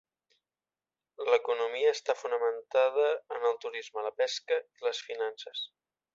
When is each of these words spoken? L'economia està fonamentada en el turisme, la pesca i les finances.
L'economia 1.27 1.91
està 1.97 2.15
fonamentada 2.21 3.05
en 3.37 3.47
el 3.51 3.61
turisme, 3.67 4.07
la 4.09 4.13
pesca 4.23 4.59
i 4.83 4.89
les 4.89 5.05
finances. 5.11 5.65